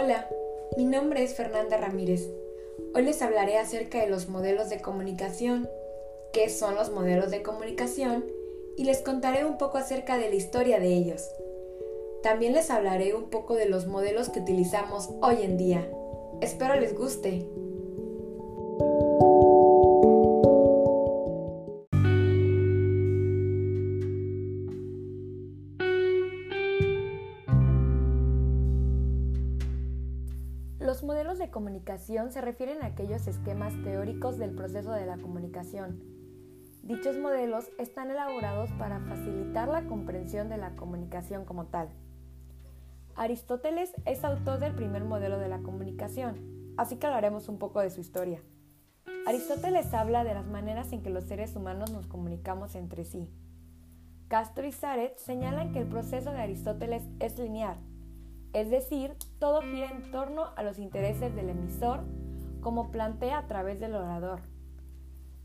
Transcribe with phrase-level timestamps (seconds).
[0.00, 0.28] Hola,
[0.76, 2.30] mi nombre es Fernanda Ramírez.
[2.94, 5.68] Hoy les hablaré acerca de los modelos de comunicación,
[6.32, 8.24] qué son los modelos de comunicación
[8.76, 11.28] y les contaré un poco acerca de la historia de ellos.
[12.22, 15.90] También les hablaré un poco de los modelos que utilizamos hoy en día.
[16.40, 17.44] Espero les guste.
[31.38, 36.02] De comunicación se refieren a aquellos esquemas teóricos del proceso de la comunicación.
[36.82, 41.90] Dichos modelos están elaborados para facilitar la comprensión de la comunicación como tal.
[43.14, 47.90] Aristóteles es autor del primer modelo de la comunicación, así que hablaremos un poco de
[47.90, 48.42] su historia.
[49.24, 53.30] Aristóteles habla de las maneras en que los seres humanos nos comunicamos entre sí.
[54.26, 57.78] Castro y Saret señalan que el proceso de Aristóteles es lineal,
[58.52, 62.00] es decir, todo gira en torno a los intereses del emisor,
[62.60, 64.40] como plantea a través del orador.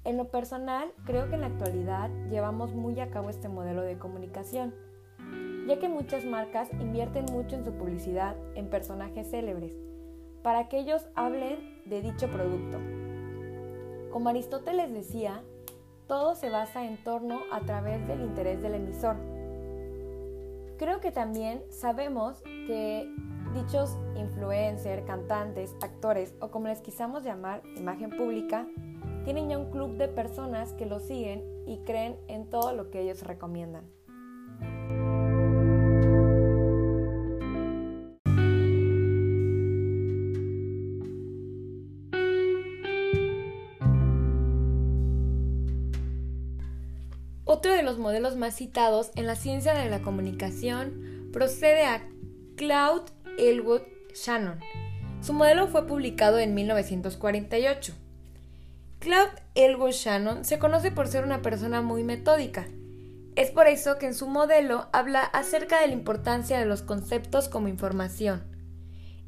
[0.04, 3.98] En lo personal, creo que en la actualidad llevamos muy a cabo este modelo de
[3.98, 4.74] comunicación,
[5.68, 9.74] ya que muchas marcas invierten mucho en su publicidad en personajes célebres,
[10.42, 12.80] para que ellos hablen de dicho producto.
[14.12, 15.42] Como Aristóteles decía,
[16.08, 19.16] todo se basa en torno a través del interés del emisor.
[20.84, 23.10] Creo que también sabemos que
[23.54, 28.68] dichos influencers, cantantes, actores o como les quisamos llamar, imagen pública,
[29.24, 33.00] tienen ya un club de personas que los siguen y creen en todo lo que
[33.00, 33.86] ellos recomiendan.
[47.64, 52.06] Otro de los modelos más citados en la ciencia de la comunicación procede a
[52.58, 53.84] Claude Elwood
[54.14, 54.60] Shannon.
[55.22, 57.94] Su modelo fue publicado en 1948.
[59.00, 62.68] Claude Elwood Shannon se conoce por ser una persona muy metódica.
[63.38, 67.48] Es por eso que en su modelo habla acerca de la importancia de los conceptos
[67.48, 68.44] como información.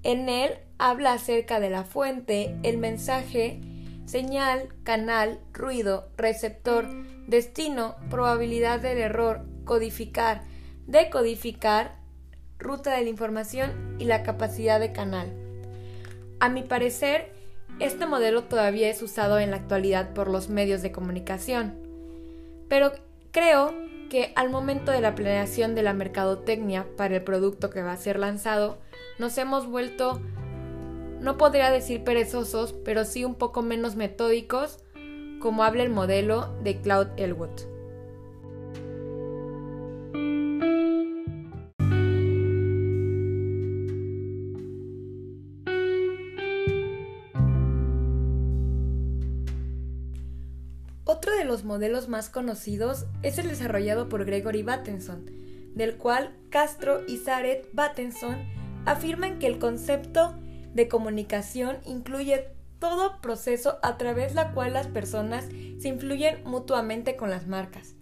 [0.03, 3.61] En él habla acerca de la fuente, el mensaje,
[4.05, 6.85] señal, canal, ruido, receptor,
[7.27, 10.43] destino, probabilidad del error, codificar,
[10.87, 11.95] decodificar,
[12.59, 15.33] ruta de la información y la capacidad de canal.
[16.39, 17.31] A mi parecer,
[17.79, 21.73] este modelo todavía es usado en la actualidad por los medios de comunicación,
[22.69, 22.93] pero
[23.31, 23.73] creo
[24.09, 27.97] que al momento de la planeación de la mercadotecnia para el producto que va a
[27.97, 28.77] ser lanzado,
[29.17, 30.21] nos hemos vuelto
[31.21, 34.79] no podría decir perezosos, pero sí un poco menos metódicos,
[35.39, 37.75] como habla el modelo de Claude Elwood.
[51.07, 55.25] Otro de los modelos más conocidos es el desarrollado por Gregory Bateson,
[55.75, 58.37] del cual Castro y Zaret Bateson
[58.85, 60.35] afirman que el concepto
[60.75, 62.49] de comunicación incluye
[62.79, 67.95] todo proceso a través del la cual las personas se influyen mutuamente con las marcas.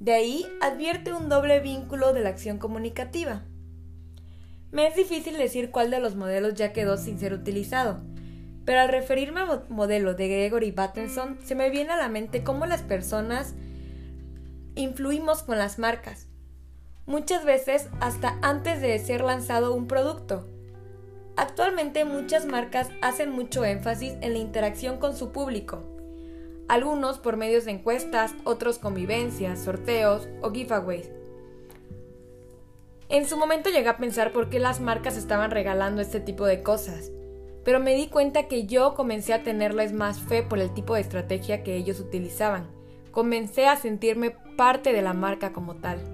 [0.00, 3.44] De ahí advierte un doble vínculo de la acción comunicativa.
[4.72, 8.00] Me es difícil decir cuál de los modelos ya quedó sin ser utilizado,
[8.64, 12.66] pero al referirme al modelo de Gregory Bateson se me viene a la mente cómo
[12.66, 13.54] las personas
[14.74, 16.26] influimos con las marcas,
[17.06, 20.53] muchas veces hasta antes de ser lanzado un producto.
[21.36, 25.82] Actualmente muchas marcas hacen mucho énfasis en la interacción con su público,
[26.68, 31.10] algunos por medios de encuestas, otros con vivencias, sorteos o giveaways.
[33.08, 36.62] En su momento llegué a pensar por qué las marcas estaban regalando este tipo de
[36.62, 37.10] cosas,
[37.64, 41.00] pero me di cuenta que yo comencé a tenerles más fe por el tipo de
[41.00, 42.70] estrategia que ellos utilizaban.
[43.10, 46.13] Comencé a sentirme parte de la marca como tal.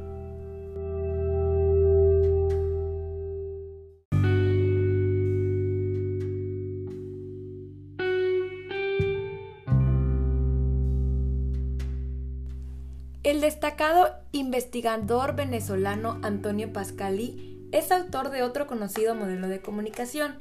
[13.22, 20.39] El destacado investigador venezolano Antonio Pascali es autor de otro conocido modelo de comunicación.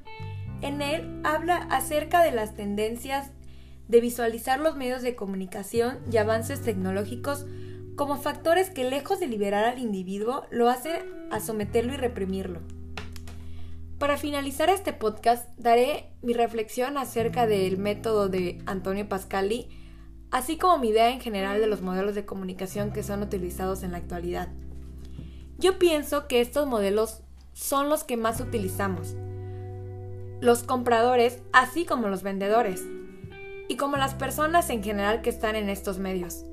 [0.61, 3.31] En él habla acerca de las tendencias
[3.89, 7.45] de visualizar los medios de comunicación y avances tecnológicos
[7.97, 12.61] como factores que lejos de liberar al individuo lo hace a someterlo y reprimirlo.
[13.97, 19.67] Para finalizar este podcast daré mi reflexión acerca del método de Antonio Pascali
[20.31, 23.91] así como mi idea en general de los modelos de comunicación que son utilizados en
[23.91, 24.49] la actualidad.
[25.57, 27.21] Yo pienso que estos modelos
[27.53, 29.15] son los que más utilizamos.
[30.41, 32.85] los compradores, así como los vendedores,
[33.67, 36.45] y como las personas en general que están en estos medios.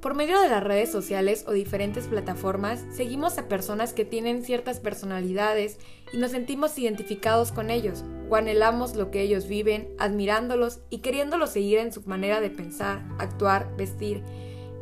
[0.00, 4.80] Por medio de las redes sociales o diferentes plataformas, seguimos a personas que tienen ciertas
[4.80, 5.78] personalidades
[6.10, 11.50] y nos sentimos identificados con ellos, o anhelamos lo que ellos viven, admirándolos y queriéndolos
[11.50, 14.22] seguir en su manera de pensar, actuar, vestir,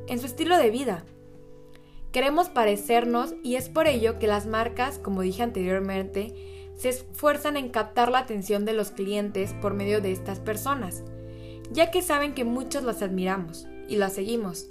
[0.06, 1.04] en su estilo de vida.
[2.12, 7.70] Queremos parecernos y es por ello que las marcas, como dije anteriormente, se esfuerzan en
[7.70, 11.02] captar la atención de los clientes por medio de estas personas,
[11.72, 14.68] ya que saben que muchos las admiramos y las seguimos.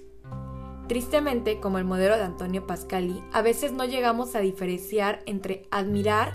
[0.88, 6.34] Tristemente, como el modelo de Antonio Pascali, a veces no llegamos a diferenciar entre admirar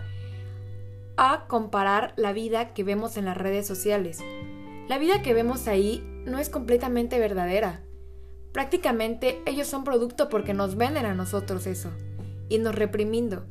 [1.16, 4.20] a comparar la vida que vemos en las redes sociales.
[4.88, 7.82] La vida que vemos ahí no es completamente verdadera.
[8.52, 11.90] Prácticamente ellos son producto porque nos venden a nosotros eso
[12.50, 13.46] y nos reprimiendo,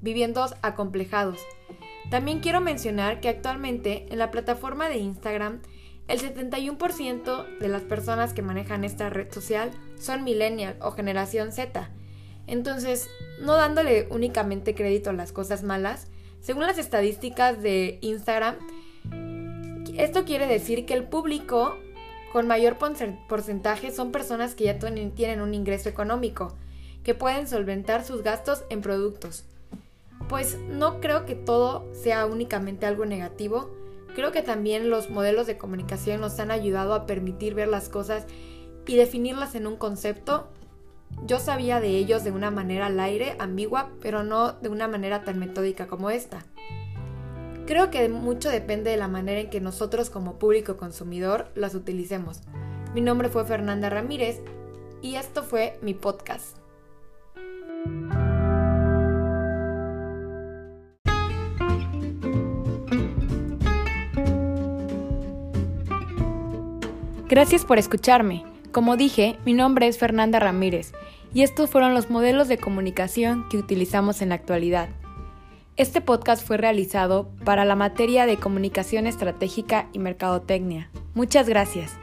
[0.00, 1.40] viviendo acomplejados.
[2.10, 5.62] También quiero mencionar que actualmente en la plataforma de Instagram
[6.06, 11.90] el 71% de las personas que manejan esta red social son millennial o generación Z.
[12.46, 13.08] Entonces,
[13.40, 16.08] no dándole únicamente crédito a las cosas malas,
[16.40, 18.56] según las estadísticas de Instagram,
[19.96, 21.76] esto quiere decir que el público
[22.32, 26.52] con mayor porcentaje son personas que ya tienen un ingreso económico,
[27.02, 29.44] que pueden solventar sus gastos en productos.
[30.28, 33.70] Pues no creo que todo sea únicamente algo negativo,
[34.14, 38.26] Creo que también los modelos de comunicación nos han ayudado a permitir ver las cosas
[38.86, 40.48] y definirlas en un concepto.
[41.26, 45.24] Yo sabía de ellos de una manera al aire, ambigua, pero no de una manera
[45.24, 46.44] tan metódica como esta.
[47.66, 52.42] Creo que mucho depende de la manera en que nosotros como público consumidor las utilicemos.
[52.94, 54.40] Mi nombre fue Fernanda Ramírez
[55.00, 56.58] y esto fue mi podcast.
[67.34, 68.44] Gracias por escucharme.
[68.70, 70.92] Como dije, mi nombre es Fernanda Ramírez
[71.34, 74.88] y estos fueron los modelos de comunicación que utilizamos en la actualidad.
[75.76, 80.90] Este podcast fue realizado para la materia de comunicación estratégica y mercadotecnia.
[81.14, 81.98] Muchas gracias.